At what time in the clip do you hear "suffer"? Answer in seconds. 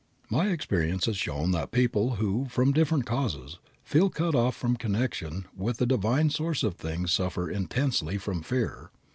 7.13-7.47